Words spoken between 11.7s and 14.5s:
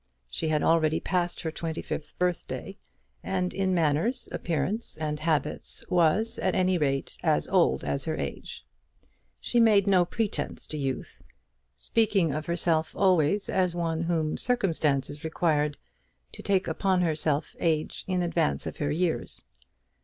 speaking of herself always as one whom